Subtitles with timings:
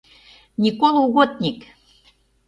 [0.63, 1.59] Никола угодник.